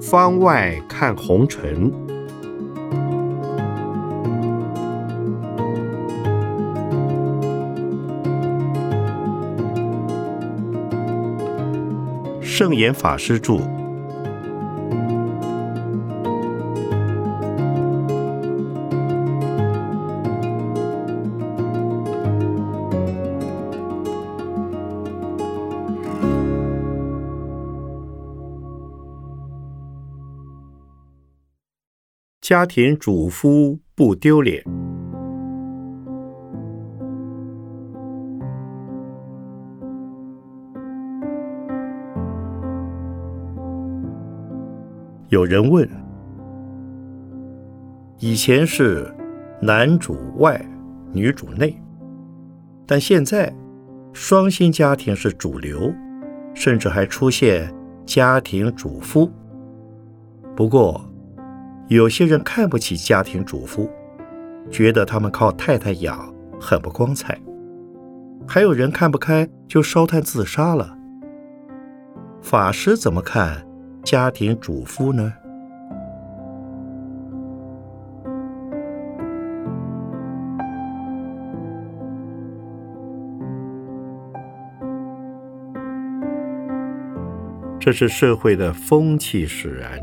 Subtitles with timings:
[0.00, 1.92] 方外看红尘，
[12.40, 13.85] 圣严法师著。
[32.48, 34.62] 家庭主夫不丢脸。
[45.28, 45.90] 有人问：
[48.20, 49.12] 以前是
[49.60, 50.64] 男主外，
[51.12, 51.76] 女主内，
[52.86, 53.52] 但现在
[54.12, 55.92] 双薪家庭是主流，
[56.54, 59.28] 甚至还出现家庭主夫。
[60.54, 61.04] 不过，
[61.88, 63.88] 有些人看不起家庭主妇，
[64.72, 67.36] 觉得他们靠太太养很不光彩；
[68.44, 70.98] 还有人看不开，就烧炭自杀了。
[72.42, 73.64] 法师怎么看
[74.02, 75.32] 家庭主妇呢？
[87.78, 90.00] 这是社会的风气使然。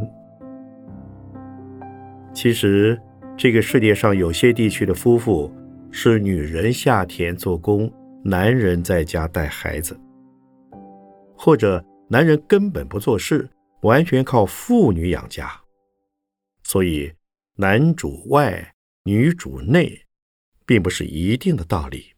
[2.34, 3.00] 其实，
[3.38, 5.54] 这个世界上有些地区的夫妇
[5.92, 7.92] 是女人下田做工，
[8.24, 9.98] 男人在家带孩子，
[11.38, 13.48] 或者男人根本不做事，
[13.84, 15.62] 完全靠妇女养家。
[16.64, 17.14] 所以，
[17.56, 20.06] 男主外，女主内，
[20.66, 22.14] 并不是一定的道理。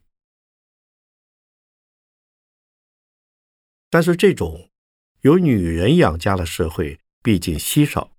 [3.90, 4.70] 但是，这种
[5.22, 8.15] 由女人养家的社会毕竟稀少。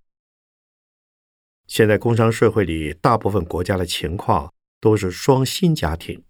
[1.67, 6.23] 现在工商社会里，大部分国家的情况都是双薪家庭，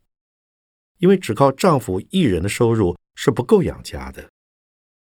[0.98, 4.31] 因为只靠丈夫一人的收入是不够养家的，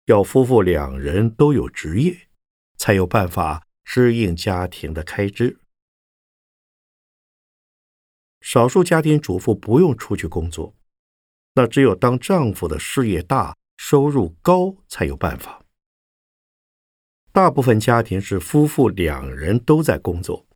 [0.04, 2.28] 要夫妇两人都有职业，
[2.76, 5.58] 才有办法支应家庭的开支。
[8.42, 10.76] 少数家庭主妇不用出去工作，
[11.54, 15.65] 那只有当丈夫的事业大、收入高才有办法。
[17.36, 20.46] 大部分家庭是夫妇两人都在工作，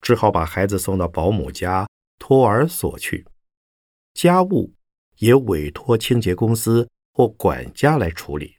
[0.00, 1.88] 只好把孩子送到保姆家、
[2.20, 3.26] 托儿所去，
[4.12, 4.72] 家务
[5.16, 8.58] 也委托清洁公司或管家来处理。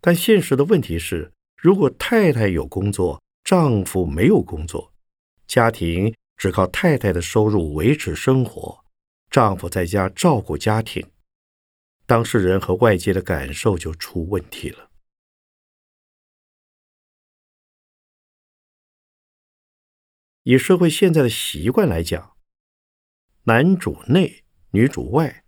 [0.00, 4.90] 但现实的问题是，如果太太有工作，丈夫没有工作，
[5.46, 8.82] 家庭只靠太太的收入维持生活，
[9.30, 11.06] 丈夫在家照顾家庭。
[12.06, 14.90] 当事人和外界的感受就出问题了。
[20.42, 22.36] 以社会现在的习惯来讲，
[23.44, 25.44] 男主内女主外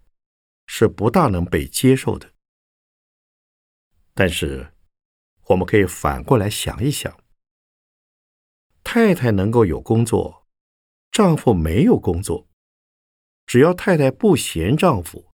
[0.66, 2.32] 是不大能被接受的。
[4.14, 4.72] 但是，
[5.48, 7.20] 我们可以反过来想一想：
[8.84, 10.46] 太太能够有工作，
[11.10, 12.48] 丈夫没有工作，
[13.44, 15.33] 只要太太不嫌丈夫。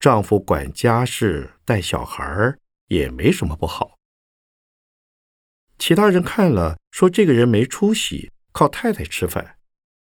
[0.00, 3.98] 丈夫管家事、带小孩儿也没什么不好。
[5.78, 9.58] 其他人看了说：“这个人没出息，靠太太吃饭，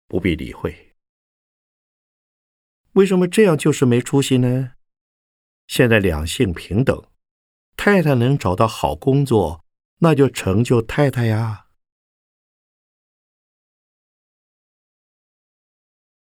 [0.06, 0.94] 不必理会。”
[2.92, 4.72] 为什么这样就是没出息呢？
[5.66, 7.02] 现在两性平等，
[7.74, 9.64] 太太能找到好工作，
[10.00, 11.68] 那就成就太太呀。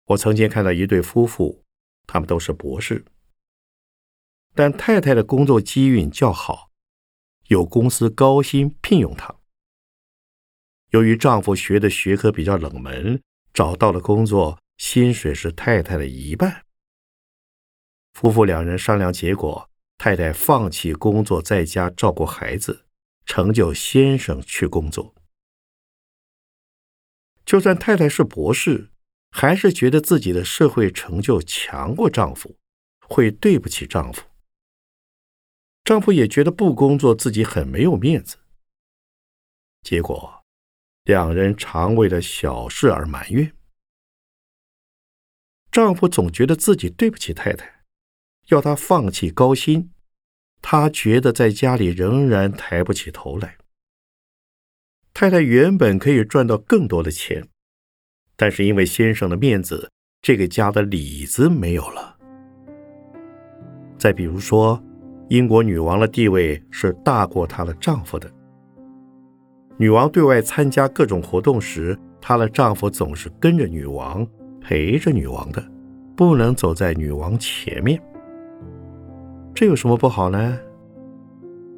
[0.05, 1.65] 我曾经看到一对夫妇，
[2.07, 3.03] 他们都是博士。
[4.59, 6.69] 但太太的工作机运较好，
[7.47, 9.33] 有公司高薪聘用她。
[10.89, 13.21] 由于丈夫学的学科比较冷门，
[13.53, 16.65] 找到了工作，薪水是太太的一半。
[18.11, 22.85] 夫妇两人商量结果，太太放弃工作，在家照顾孩子，
[23.25, 25.15] 成就先生去工作。
[27.45, 28.89] 就算太太是博士，
[29.31, 32.57] 还是觉得自己的社会成就强过丈夫，
[33.07, 34.23] 会对不起丈夫。
[35.89, 38.37] 丈夫也觉得不工作自己很没有面子，
[39.81, 40.45] 结果
[41.05, 43.51] 两人常为了小事而埋怨。
[45.71, 47.85] 丈夫总觉得自己对不起太太，
[48.49, 49.89] 要她放弃高薪，
[50.61, 53.57] 他觉得在家里仍然抬不起头来。
[55.11, 57.47] 太太原本可以赚到更多的钱，
[58.35, 62.15] 但是因为先生的面子，这个家的里子没有了。
[63.97, 64.79] 再比如说，
[65.29, 68.29] 英国女王的地位是大过她的丈夫的。
[69.77, 74.25] 女王对外参加各种活动时，她的丈夫总是跟着女王，
[74.59, 75.63] 陪着女王的，
[76.15, 78.01] 不能走在女王前面。
[79.53, 80.59] 这有什么不好呢？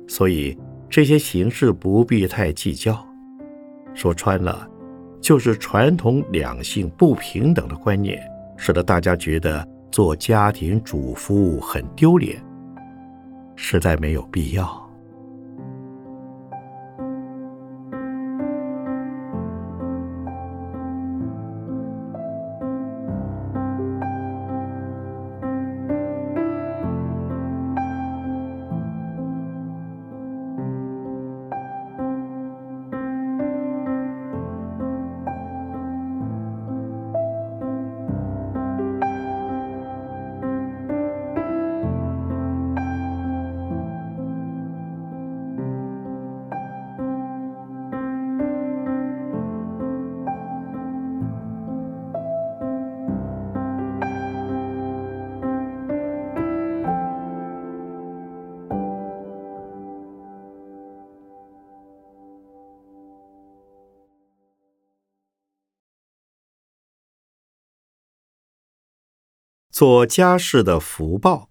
[0.08, 0.58] 所以
[0.90, 3.06] 这些形式不必太计较。
[3.94, 4.68] 说穿了，
[5.20, 8.22] 就是传统两性不平等的观念，
[8.56, 9.68] 使得大家觉得。
[9.92, 12.42] 做家庭主妇很丢脸，
[13.56, 14.91] 实在没有必要。
[69.82, 71.50] 做家事的福报。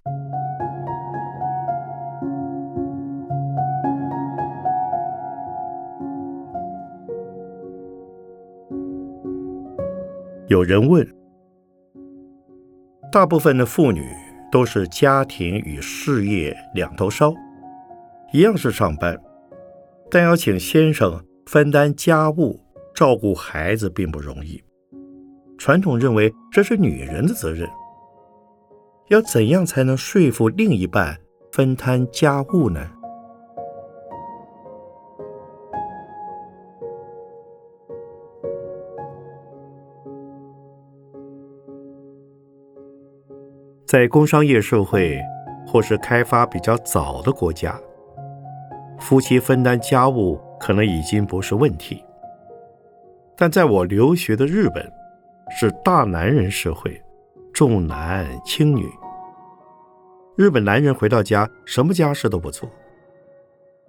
[10.47, 11.05] 有人问：
[13.11, 14.07] 大部分的妇女
[14.53, 17.35] 都是家庭与事业两头烧，
[18.33, 19.21] 一样是上班，
[20.09, 22.61] 但要请先生分担家务、
[22.95, 24.63] 照顾孩子并不容易。
[25.59, 27.69] 传统认为这是女人的责任。
[29.11, 31.19] 要怎样才能说服另一半
[31.51, 32.81] 分摊家务呢？
[43.85, 45.19] 在工商业社会
[45.67, 47.77] 或是开发比较早的国家，
[49.01, 52.05] 夫妻分担家务可能已经不是问题。
[53.37, 54.89] 但在我留学的日本，
[55.51, 57.03] 是大男人社会，
[57.53, 58.89] 重男轻女。
[60.41, 62.67] 日本男人回到家，什么家事都不做。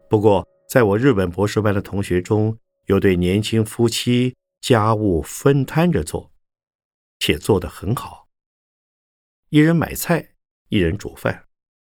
[0.09, 6.29] 不过，在我日本博士班的同学中，有对年轻夫妻家务分摊着做，
[7.19, 8.27] 且做得很好。
[9.47, 10.33] 一人买菜，
[10.67, 11.45] 一人煮饭，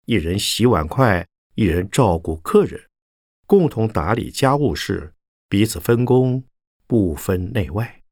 [0.03, 1.25] 一人洗碗筷，
[1.55, 2.89] 一人照顾客人，
[3.45, 5.13] 共同打理家务事，
[5.47, 6.43] 彼此分工，
[6.85, 8.03] 不分内外。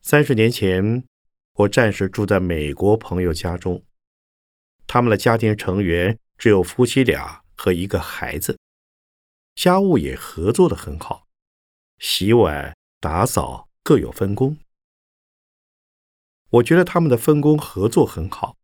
[0.00, 1.04] 三十年前。
[1.58, 3.84] 我暂时住在美国朋友家中，
[4.86, 8.56] 他们的家庭成员只有夫妻俩和一个孩子，
[9.56, 11.26] 家务也合作的很好，
[11.98, 14.56] 洗碗、打扫各有分工。
[16.50, 18.56] 我觉得他们的分工合作很好，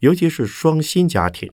[0.00, 1.52] 尤其是双薪家庭，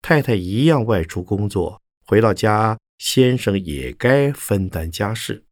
[0.00, 5.44] 太太一样外出工作，回到家先生也该分担家事。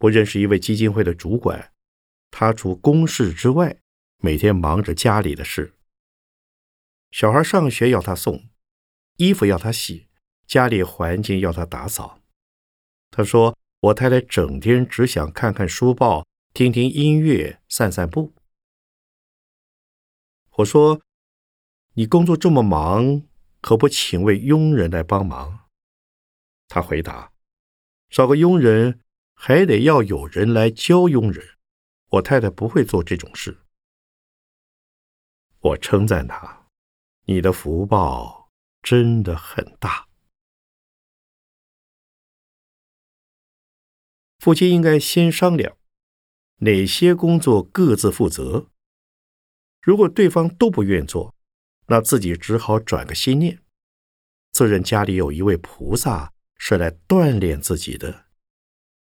[0.00, 1.72] 我认识一位基金会的主管，
[2.30, 3.78] 他除公事之外，
[4.18, 5.74] 每天忙着家里的事。
[7.10, 8.50] 小孩上学要他送，
[9.16, 10.08] 衣服要他洗，
[10.46, 12.20] 家里环境要他打扫。
[13.10, 18.34] 他说：“我太太整天只想看看书报，听听音乐，散散步。”
[20.56, 21.00] 我说
[21.94, 23.22] ：“你工作这么忙，
[23.62, 25.70] 可不请位佣人来帮忙？”
[26.68, 27.32] 他回答
[28.10, 29.00] ：“找个佣人。”
[29.38, 31.56] 还得要有人来教佣人，
[32.08, 33.60] 我太太不会做这种事。
[35.60, 36.68] 我称赞他，
[37.26, 38.50] 你的福报
[38.82, 40.08] 真的很大。
[44.38, 45.76] 夫妻应该先商量
[46.56, 48.70] 哪些工作各自负责。
[49.80, 51.34] 如果对方都不愿做，
[51.86, 53.62] 那自己只好转个心念，
[54.52, 58.25] 自认家里有一位菩萨是来锻炼自己的。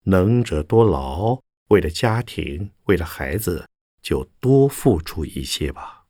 [0.03, 3.69] 能者多劳，为了家庭，为了孩子，
[4.01, 6.05] 就多付出一些吧。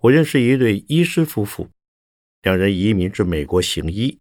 [0.00, 1.70] 我认识一对医师夫妇，
[2.42, 4.20] 两人移民至美国行医，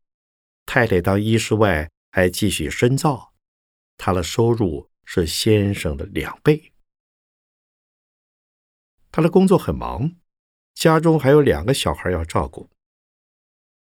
[0.65, 3.33] 太太当医师外还继续深造，
[3.97, 6.71] 她的收入是先生的两倍。
[9.11, 10.15] 他的工作很忙，
[10.73, 12.69] 家中还有两个小孩要照顾。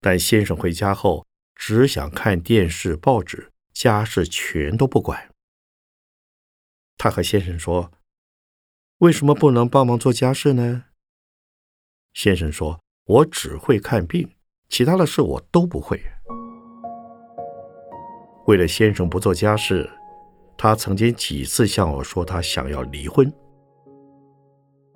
[0.00, 5.30] 但先生回家后只想看电视、报纸，家事全都不管。
[6.96, 7.90] 他和先生说
[8.98, 10.84] ：“为什么不能帮忙做家事呢？”
[12.14, 14.34] 先生说：“我只会看病，
[14.68, 16.00] 其他的事我都不会。”
[18.46, 19.88] 为了先生不做家事，
[20.56, 23.30] 他曾经几次向我说他想要离婚。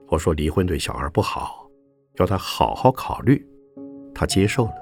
[0.09, 1.69] 我说离婚对小孩不好，
[2.15, 3.47] 要他好好考虑。
[4.15, 4.82] 他接受了。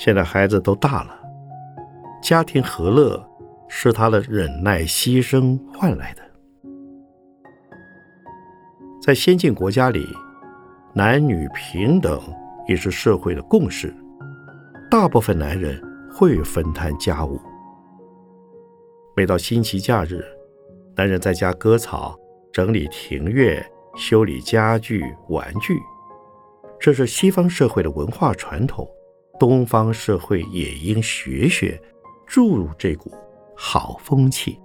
[0.00, 1.14] 现在孩子都大了，
[2.22, 3.22] 家庭和乐
[3.68, 6.22] 是他的忍耐牺牲换来的。
[9.02, 10.08] 在先进国家里，
[10.94, 12.18] 男女平等
[12.66, 13.94] 也是社会的共识，
[14.90, 15.78] 大部分男人
[16.10, 17.38] 会分摊家务。
[19.14, 20.24] 每到星期假日，
[20.96, 22.16] 男人在家割草、
[22.50, 23.62] 整理庭院、
[23.96, 25.78] 修理家具、玩具，
[26.80, 28.88] 这是西方社会的文化传统。
[29.40, 31.80] 东方社会也应学学，
[32.26, 33.10] 注入这股
[33.56, 34.60] 好风气。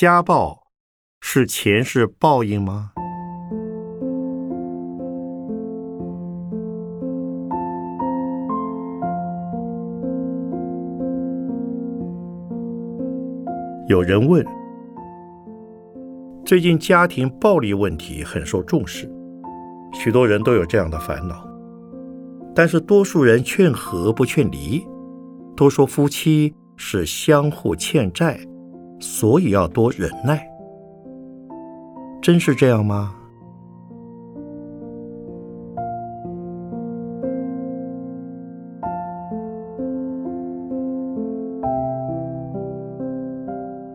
[0.00, 0.62] 家暴
[1.20, 2.92] 是前世报应吗？
[13.88, 14.42] 有人问：
[16.46, 19.06] 最近家庭暴力问题很受重视，
[19.92, 21.46] 许多人都有这样的烦恼，
[22.54, 24.82] 但是多数人劝和不劝离，
[25.54, 28.40] 都说夫妻是相互欠债。
[29.00, 30.46] 所以要多忍耐，
[32.22, 33.16] 真是这样吗？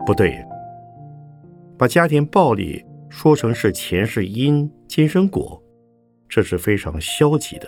[0.04, 0.44] 不对，
[1.76, 5.60] 把家庭暴力说成是前世因、今生果，
[6.28, 7.66] 这是非常消极的，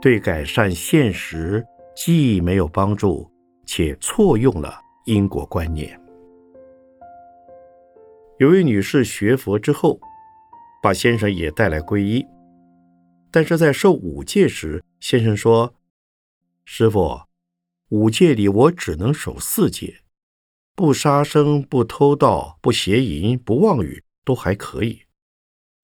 [0.00, 1.62] 对改善现实
[1.94, 3.30] 既没有帮助，
[3.66, 6.01] 且错用了因果观念。
[8.42, 10.00] 有位女士学佛之后，
[10.82, 12.26] 把先生也带来皈依，
[13.30, 15.76] 但是在受五戒时，先生说
[16.66, 17.22] ：“师傅，
[17.90, 20.02] 五戒里我只能守四戒，
[20.74, 25.02] 不杀生、不偷盗、不邪淫、不妄语都还可以，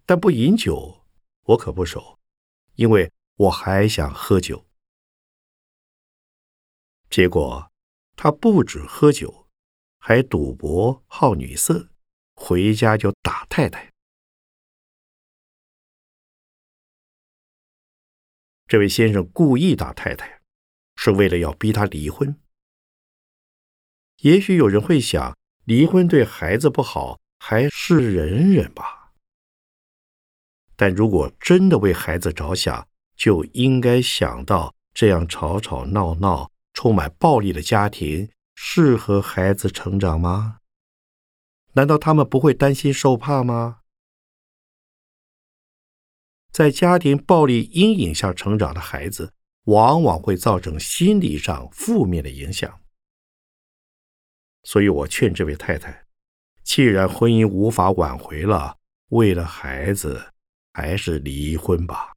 [0.05, 1.07] 但不饮酒
[1.45, 2.19] 我可不守，
[2.75, 4.67] 因为我还想喝酒。”
[7.09, 7.71] 结果
[8.17, 9.47] 他不止喝酒，
[10.01, 11.91] 还赌博、好女色。
[12.41, 13.91] 回家就打太太。
[18.67, 20.41] 这位先生故意打太太，
[20.95, 22.39] 是为了要逼她离婚。
[24.19, 29.13] 也许有人会想，离婚对孩子不好，还是忍忍吧。
[30.77, 40.58] 但如果真的为孩子着想，就应该想到，这样吵吵闹闹、充满暴力的家庭，适合孩子成长吗？
[41.73, 43.81] 难道他们不会担心受怕吗？
[46.51, 49.33] 在家庭暴力阴影下成长的孩子，
[49.65, 52.81] 往往会造成心理上负面的影响。
[54.65, 56.07] 所以我劝这位太太，
[56.65, 58.79] 既然婚姻无法挽回了，
[59.11, 60.33] 为了孩子，
[60.73, 62.13] 还是离婚吧。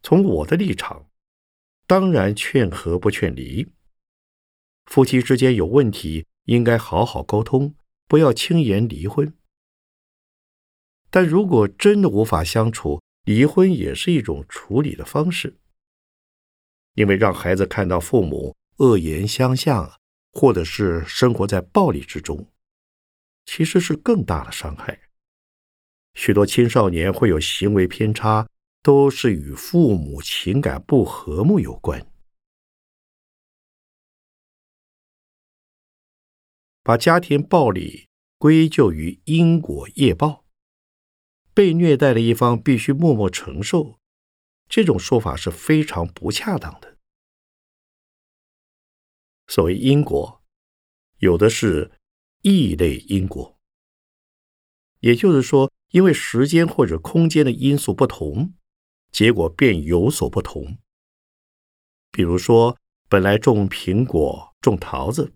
[0.00, 1.10] 从我的立场，
[1.86, 3.66] 当然劝和不劝离。
[4.88, 7.74] 夫妻之间有问题，应该好好沟通，
[8.06, 9.34] 不要轻言离婚。
[11.10, 15.58] 但如果真的无法相处，离婚也是一种处理的方式。
[16.94, 19.92] 因为让孩子看到父母恶言相向，
[20.32, 22.48] 或者是生活在暴力之中，
[23.44, 24.98] 其实是更大的伤害。
[26.14, 28.48] 许多青少年会有行为偏差，
[28.82, 32.04] 都是与父母情感不和睦有关。
[36.88, 40.46] 把家庭暴力归咎于因果业报，
[41.52, 43.98] 被虐待的一方必须默默承受，
[44.70, 46.96] 这种说法是非常不恰当的。
[49.48, 50.42] 所谓因果，
[51.18, 51.92] 有的是
[52.40, 53.58] 异类因果，
[55.00, 58.54] 也就是说，因为时间或者空间的因素不同，
[59.12, 60.78] 结果便有所不同。
[62.10, 62.78] 比如说，
[63.10, 65.34] 本来种苹果、种桃子，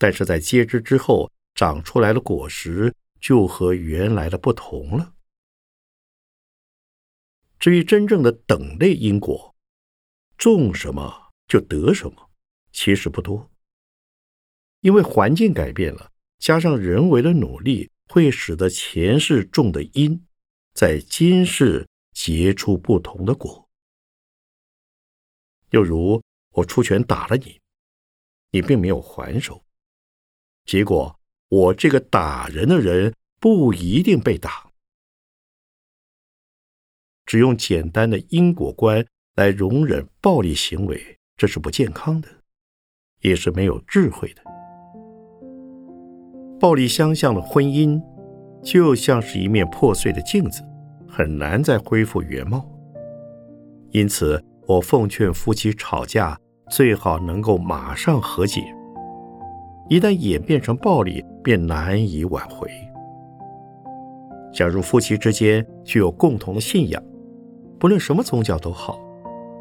[0.00, 5.12] 但是在接枝之后长出来的果实就和原来的不同了。
[7.58, 9.54] 至于真正的等类因果，
[10.38, 12.30] 种什么就得什么。
[12.72, 13.50] 其实不多，
[14.80, 20.24] 因为环境改变了，加上人为的努力，会使得前世种的因，
[20.72, 23.68] 在今世结出不同的果。
[25.72, 27.60] 又如我出拳打了你，
[28.52, 29.62] 你并没有还手，
[30.70, 31.16] 结果
[31.48, 34.70] 我这个打人的人不一定被打。
[37.26, 42.28] 只用简单的因果观来容忍暴力行为，这是不健康的。
[43.22, 44.42] 也是没有智慧的。
[46.60, 48.00] 暴力相向的婚姻，
[48.62, 50.62] 就像是一面破碎的镜子，
[51.08, 52.64] 很难再恢复原貌。
[53.90, 56.38] 因此，我奉劝夫妻吵架
[56.70, 58.72] 最好能够马上和解。
[59.90, 62.70] 一旦演变成暴力，便难以挽回。
[64.52, 67.02] 假如夫妻之间具有共同的信仰，
[67.76, 69.00] 不论什么宗教都好，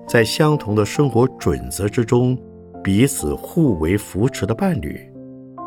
[0.08, 2.38] 在相同的生活准则之中。
[2.82, 5.02] 彼此互为扶持的伴侣，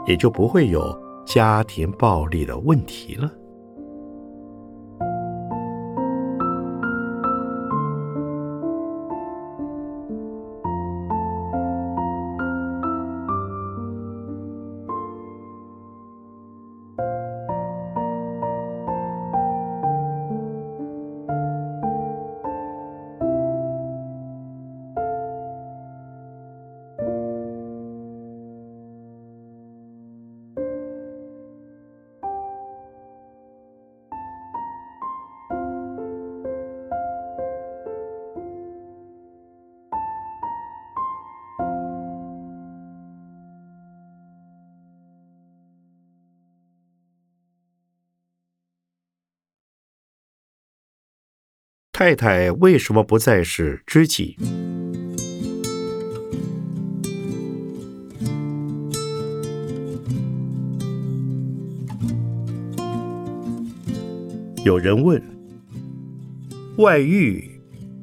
[0.06, 3.30] 也就不会有家庭暴力的问题了。
[52.04, 54.36] 太太为什么不再是知己？
[64.64, 65.22] 有人问：
[66.78, 67.48] 外遇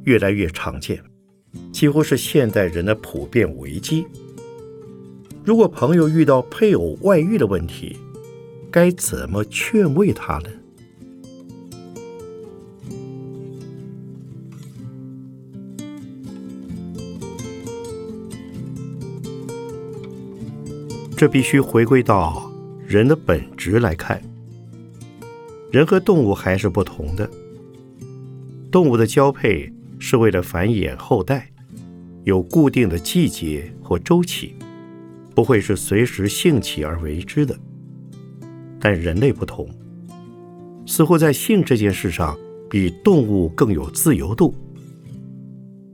[0.06, 1.04] 越来越常见，
[1.74, 4.06] 几乎是现代人的普遍危机。
[5.44, 7.98] 如果朋友遇到配偶外遇的问题，
[8.72, 10.50] 该怎么劝慰他呢？
[21.20, 22.50] 这必须回归到
[22.88, 24.22] 人的本质来看。
[25.70, 27.30] 人和动物还是不同的。
[28.72, 31.52] 动物的交配是为了繁衍后代，
[32.24, 34.56] 有固定的季节或周期，
[35.36, 37.54] 不会是随时兴起而为之的。
[38.80, 39.70] 但人类不同，
[40.86, 44.56] 似乎在性这件事上比动物更有自由度。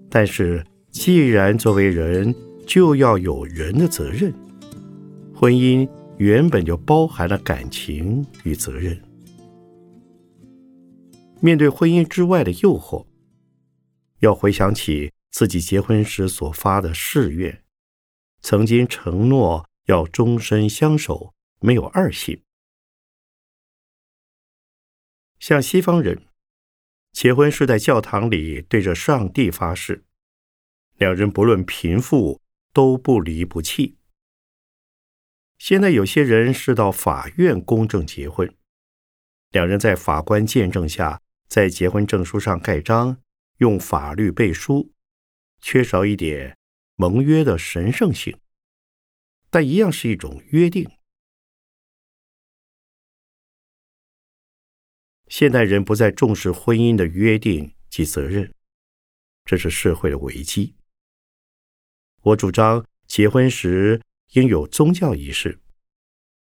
[0.07, 2.31] 但是，既然作为人，
[2.67, 4.31] 就要有人的责任。
[5.37, 8.97] 婚姻原本就包含了感情与责任。
[11.41, 13.05] 面对婚姻之外的诱惑，
[14.19, 17.61] 要回想起自己结婚时所发的誓愿，
[18.41, 22.41] 曾经承诺要终身相守，没有二心。
[25.37, 26.27] 像西方人，
[27.11, 30.05] 结婚是在教堂里对着上帝发誓，
[30.97, 32.39] 两人不论贫富
[32.71, 33.97] 都不离不弃。
[35.57, 38.53] 现在有些人是到法院公证结婚，
[39.51, 43.21] 两人在法官见证下，在结婚证书上盖章，
[43.57, 44.91] 用法律背书，
[45.61, 46.57] 缺少一点
[46.95, 48.37] 盟约的神圣性，
[49.49, 50.87] 但一样是一种约定。
[55.27, 58.53] 现代人不再重视婚姻的约定及责任，
[59.45, 60.75] 这是社会的危机。
[62.21, 64.01] 我主张结婚时。
[64.33, 65.59] 应有宗教仪式，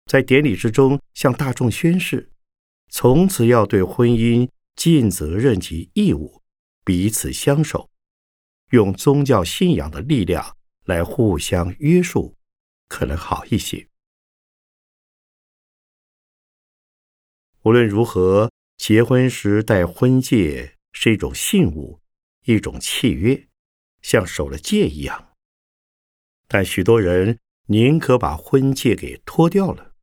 [0.07, 2.31] 在典礼之中向大众宣誓，
[2.89, 6.43] 从此要对婚姻尽责任及义务，
[6.85, 7.91] 彼此相守，
[8.71, 12.35] 用宗教信仰的力量来互相约束，
[12.89, 13.89] 可能好一些。
[17.63, 22.01] 无论如何，结婚时戴婚戒是一种信物，
[22.45, 23.49] 一种契约，
[24.01, 25.33] 像守了戒一样。
[26.47, 27.39] 但许多人
[27.71, 29.95] 宁可把婚戒给脱掉了。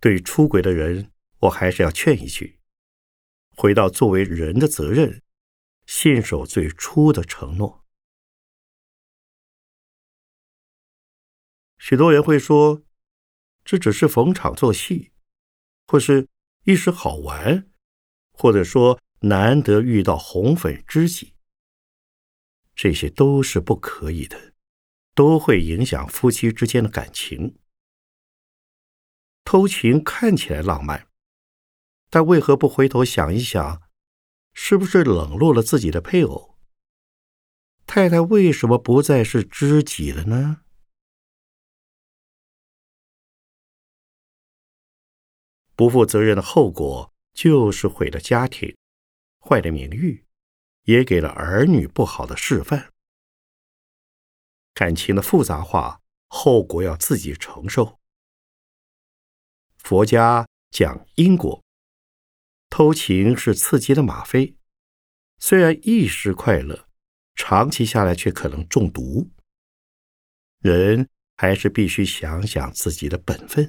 [0.00, 1.12] 对出轨的人，
[1.42, 2.58] 我还是要劝一句：
[3.56, 5.22] 回到作为人的责任，
[5.86, 7.84] 信守最初的承诺。
[11.78, 12.82] 许多人会说，
[13.64, 15.12] 这只是逢场作戏，
[15.86, 16.28] 或是
[16.64, 17.70] 一时好玩，
[18.32, 21.34] 或者说难得遇到红粉知己，
[22.74, 24.51] 这些都是不可以的，
[25.14, 27.58] 都会影响夫妻之间的感情。
[29.44, 31.08] 偷情看起来浪漫，
[32.08, 33.82] 但为何不回头想一想，
[34.54, 36.58] 是不是冷落了自己的配偶？
[37.86, 40.62] 太太为什么不再是知己了呢？
[45.74, 48.76] 不负责任的后果就是毁了家庭，
[49.40, 50.24] 坏了名誉，
[50.84, 52.91] 也给了儿女不好的示范。
[54.74, 57.98] 感情的复杂化，后果要自己承受。
[59.76, 61.62] 佛家讲因果，
[62.70, 64.56] 偷情是刺激的吗啡，
[65.38, 66.86] 虽然一时快乐，
[67.34, 69.28] 长期下来却可能中毒。
[70.60, 73.68] 人还是必须想想自己的本分。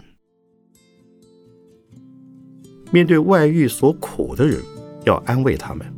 [2.92, 4.64] 面对外遇所苦的人，
[5.04, 5.92] 要安慰他们，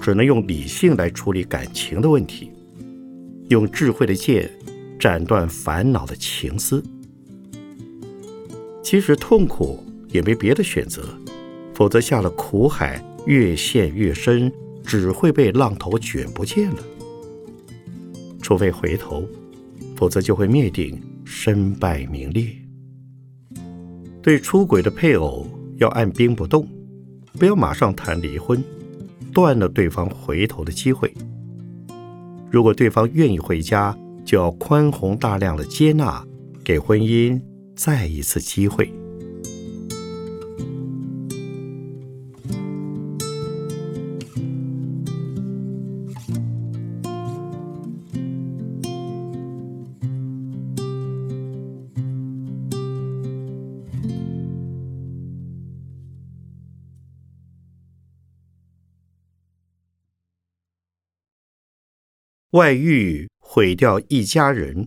[0.00, 2.51] 只能用理性来处理感情的问题，
[3.52, 4.50] 用智慧的剑
[4.98, 6.82] 斩断烦恼的情丝。
[8.82, 11.04] 即使痛苦，也没别的选择，
[11.72, 14.52] 否则下了苦海，越陷越深，
[14.84, 16.78] 只会被浪头卷不见了。
[18.40, 19.26] 除非回头，
[19.96, 22.48] 否则就会灭顶，身败名裂。
[24.20, 26.68] 对出轨的配偶，要按兵不动，
[27.38, 28.62] 不要马上谈离婚，
[29.32, 31.12] 断了对方回头的机会。
[32.52, 36.22] 如果对方愿意回家，就要宽宏大量的接纳，
[36.62, 37.40] 给婚姻。
[37.74, 38.92] 再一次机会。
[62.52, 64.86] 外遇毁掉一家人。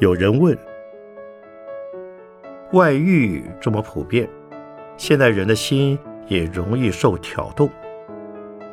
[0.00, 0.58] 有人问：
[2.72, 4.28] 外遇这么普遍，
[4.96, 7.70] 现在人的心也容易受挑动。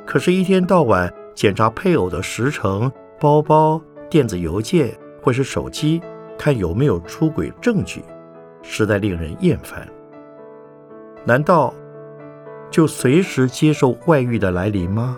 [0.07, 6.01] 可是，一天到晚检查配偶的时程、包包、电子邮件或是手机，
[6.35, 8.01] 看有没有出轨证据，
[8.71, 9.85] 实在令人厌烦。
[11.25, 11.73] 难道
[12.69, 15.17] 就随时接受外遇的来临吗？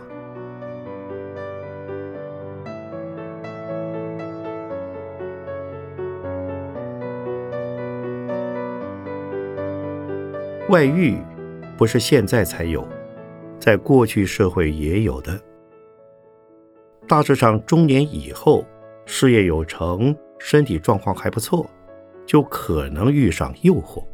[10.69, 11.17] 外遇
[11.77, 12.87] 不是现在才有，
[13.59, 15.37] 在过去社会也有的。
[17.05, 18.63] 大致上，中年以后，
[19.05, 21.69] 事业有成，身体状况还不错，
[22.31, 24.07] 就可能遇上诱惑。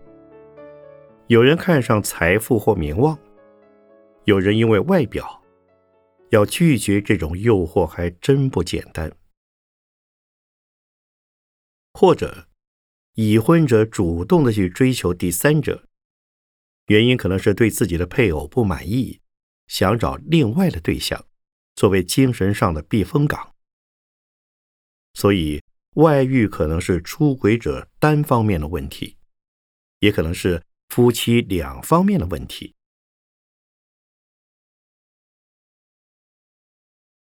[1.27, 3.15] 有人看上财富或名望，
[4.23, 5.43] 有人因为外表，
[6.32, 9.15] 要拒绝这种诱惑还真不简单。
[11.93, 12.47] 或者，
[13.13, 15.84] 已婚者主动的去追求第三者。
[16.88, 19.21] 原因可能是对自己的配偶不满意，
[19.67, 21.23] 想找另外的对象，
[21.75, 23.53] 作为精神上的避风港。
[25.13, 25.62] 所以，
[25.97, 29.17] 外遇可能是出轨者单方面的问题，
[29.99, 32.75] 也可能是夫妻两方面的问题。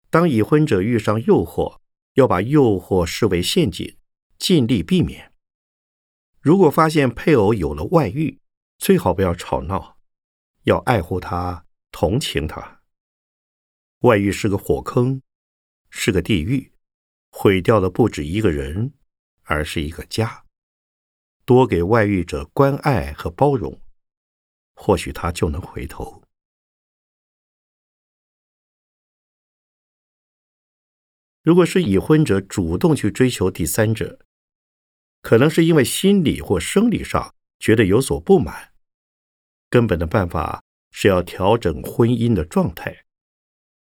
[0.10, 1.80] 当已婚者遇上诱惑，
[2.16, 3.98] 要把诱惑视为陷阱，
[4.38, 5.34] 尽力避免。
[6.42, 8.42] 如果发现配偶有了外遇，
[8.78, 9.98] 最好不要吵闹，
[10.64, 12.82] 要爱护他，同情他。
[14.00, 15.22] 外遇是个火坑，
[15.90, 16.74] 是个地狱，
[17.42, 18.92] 毁掉的不止一个人，
[19.44, 20.44] 而是一个家。
[21.46, 23.82] 多给外遇者关爱和包容，
[24.74, 26.22] 或许他就能回头。
[31.42, 34.20] 如果是已婚者主动去追求第三者，
[35.22, 38.74] 可能是因为心理或生理上觉得有所不满。
[39.70, 43.06] 根本的办法是要调整婚姻的状态，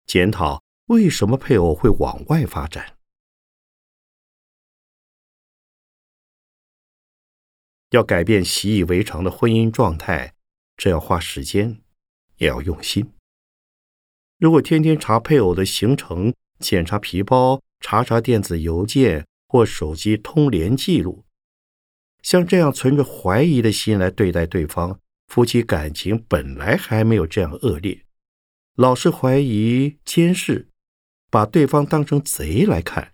[0.06, 2.96] 检讨为什么配偶会往外发展？
[7.92, 10.32] 要改变习以为常的婚姻状态，
[10.78, 11.82] 这要花时间，
[12.38, 13.12] 也要用心。
[14.38, 21.24] 如果天天查配偶的行程，检查皮包，查查电子邮件或手机通联记录，
[22.22, 28.06] 像这样存着怀疑的心来对待对方，夫妻感情本来还没有这样恶劣，
[28.74, 30.70] 老是怀疑、监视，
[31.30, 33.12] 把对方当成贼来看，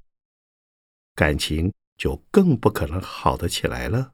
[1.16, 4.12] 感情就更不可能好得起来了。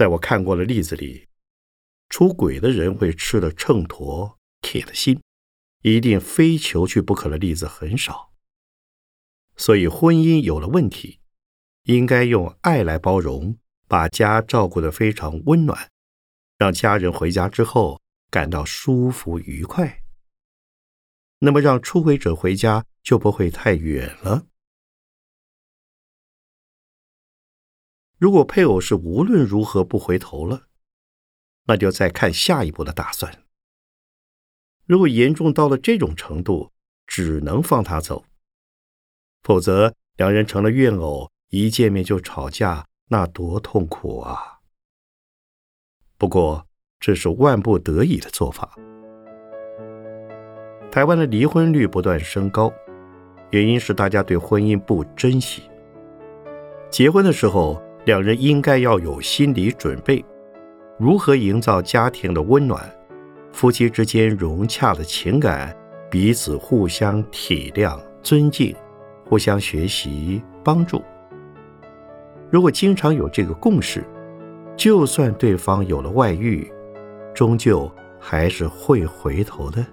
[0.00, 1.28] 在我看过的例子里，
[2.08, 5.20] 出轨的人会吃了秤砣，铁了心，
[5.82, 8.32] 一定非求去不可的例子很少。
[9.58, 11.20] 所以，婚姻有了问题，
[11.82, 15.90] 应该用爱来包容，把家照顾得非常温暖，
[16.56, 20.02] 让家人回家之后感到舒服愉快。
[21.40, 24.46] 那么，让出轨者回家就不会太远了。
[28.20, 30.64] 如果配偶是无论如何不回头了，
[31.64, 33.44] 那就再看下一步的打算。
[34.84, 36.70] 如果严重到了这种程度，
[37.06, 38.26] 只能放他走，
[39.42, 44.58] 否则两人成了怨偶，一见面就吵架，那多痛苦啊！
[46.18, 46.66] 不过
[46.98, 48.76] 这是万不得已的做法。
[50.92, 52.70] 台湾的离婚率不断升高，
[53.50, 55.62] 原因是大家对婚姻不珍惜，
[56.90, 57.82] 结婚的时候。
[58.10, 60.24] 两人应该要有心理准备，
[60.98, 62.82] 如何营造家庭的温暖，
[63.52, 65.72] 夫妻之间融洽的情感，
[66.10, 68.74] 彼此互相体谅、尊敬，
[69.24, 71.00] 互相学习帮助。
[72.50, 74.02] 如果经常有这个共识，
[74.76, 76.68] 就算对方有了外遇，
[77.32, 79.86] 终究还是会回头的。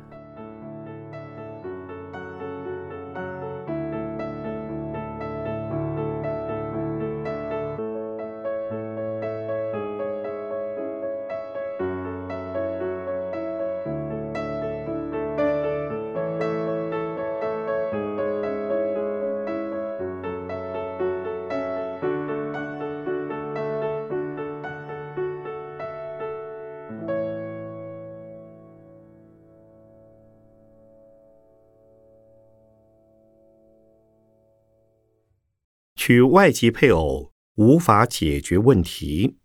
[36.07, 39.35] 娶外籍配偶无法解决问题。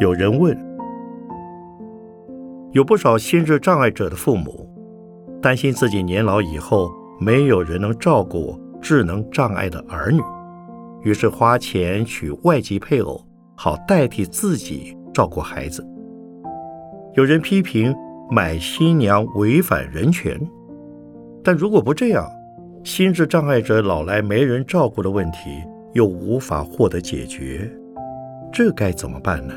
[0.00, 0.56] 有人问：
[2.70, 4.72] 有不少心智障碍者的父母
[5.42, 10.20] 担心自己年老以后没有人能照顾智能障碍的儿女，
[11.02, 13.20] 于是花钱娶外籍配偶，
[13.56, 14.96] 好代替自己。
[15.14, 15.86] 照顾孩子，
[17.14, 17.94] 有人批评
[18.28, 20.36] 买新娘违反人权，
[21.42, 22.28] 但如果不这样，
[22.82, 27.70] 心智障碍者老来没人照顾的问题又无法获得解决，
[28.52, 29.54] 这该怎么办呢？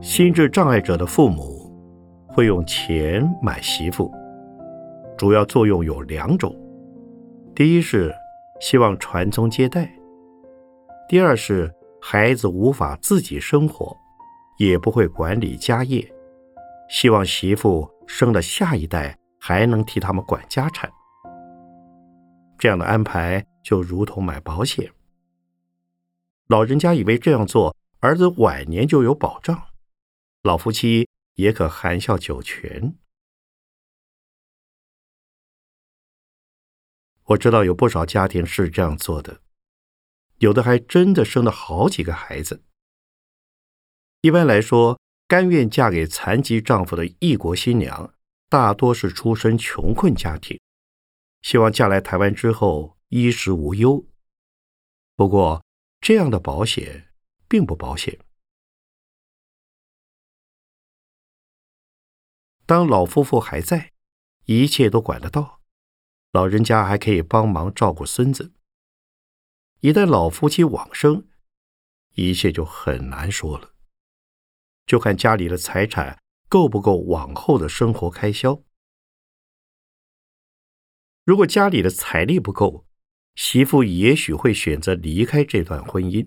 [0.00, 1.55] 心智障碍者的父母。
[2.36, 4.12] 会用钱买媳妇，
[5.16, 6.54] 主要作用有两种：
[7.54, 8.14] 第一是
[8.60, 9.86] 希望传宗接代；
[11.08, 13.96] 第二是孩子无法自己生活，
[14.58, 16.06] 也不会管理家业，
[16.90, 20.92] 希望媳妇生了下一代还能替他们管家产。
[22.58, 24.86] 这样的安排就如同买保险，
[26.48, 29.58] 老人家以为这样做，儿子晚年就有保障，
[30.42, 31.08] 老夫妻。
[31.36, 32.98] 也可含笑九泉。
[37.24, 39.40] 我知道有不少家庭是这样做的，
[40.38, 42.62] 有的还真的生了好几个孩子。
[44.20, 48.14] 一般来说，甘愿嫁给残疾丈夫的异国新娘，
[48.48, 50.60] 大多是出身穷困家庭，
[51.42, 54.04] 希望嫁来台湾之后衣食无忧。
[55.16, 55.64] 不过，
[56.00, 57.12] 这样的保险
[57.48, 58.18] 并不保险。
[62.66, 63.92] 当老夫妇还在，
[64.46, 65.60] 一切都管得到，
[66.32, 68.52] 老人家还可以帮忙照顾孙子。
[69.80, 71.28] 一旦老夫妻往生，
[72.14, 73.72] 一切就很难说了，
[74.84, 78.60] 就看家里的财产够不够往后的生活开销。
[81.24, 82.84] 如果家里的财力不够，
[83.36, 86.26] 媳妇也许会选择离开这段婚姻，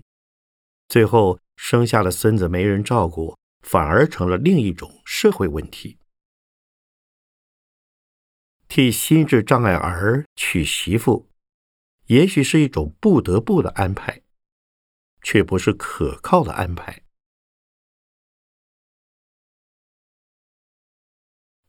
[0.88, 5.99] 最后生下了孙子没人照顾，反而成了另一种社会问题。
[8.70, 11.28] 替心智障碍儿娶媳妇，
[12.06, 14.22] 也许是一种不得不的安排，
[15.22, 17.02] 却不是可靠的安排。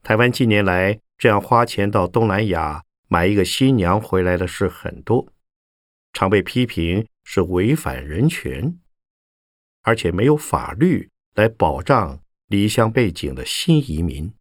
[0.03, 5.33] 台湾近年来这样花钱到东南亚买一个新娘回来的事很多，
[6.13, 8.79] 常被批评是违反人权，
[9.81, 14.31] 而且没有法律来保障离乡背景的新移民。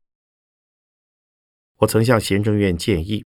[1.81, 3.25] 我曾向行政院建议，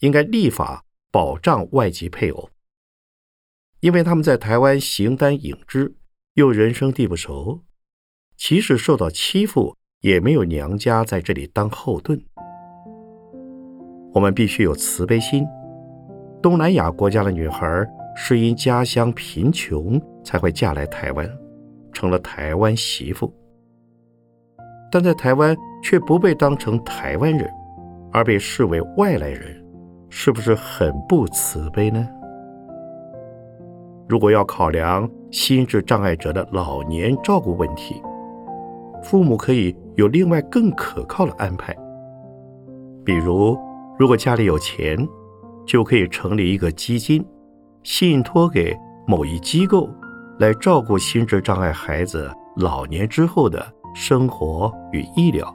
[0.00, 2.50] 应该立法保障外籍配偶，
[3.78, 5.94] 因为他们在台湾形单影只，
[6.34, 7.62] 又人生地不熟，
[8.36, 12.20] 即使受到欺负，也没有娘家在这里当后盾。
[14.12, 15.44] 我们必须有慈悲心。
[16.42, 21.30] 东南亚国家的女孩是因家乡贫穷才会嫁来台湾，
[21.92, 23.32] 成了台湾媳妇，
[24.90, 27.48] 但在台湾却不被当成台湾人。
[28.14, 29.62] 而被视为外来人，
[30.08, 32.08] 是不是很不慈悲呢？
[34.08, 38.00] 如果要考量心智障碍者的老年照顾问题，
[39.02, 41.76] 父母可以有另外更可靠的安排。
[43.04, 43.58] 比如，
[43.98, 44.96] 如果家里有钱，
[45.66, 47.26] 就可以成立一个基金，
[47.82, 48.76] 信托给
[49.08, 49.90] 某一机构，
[50.38, 55.52] 来照顾心智障碍孩子老年之后的生活与医疗。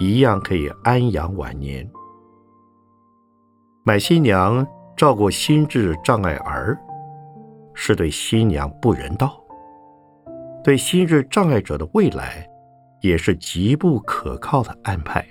[0.00, 1.86] 一样可以安养晚年。
[3.84, 6.78] 买新娘照顾心智障碍儿，
[7.74, 9.38] 是对新娘不人道，
[10.64, 12.48] 对心智障碍者的未来，
[13.02, 15.22] 也是极不可靠的安排。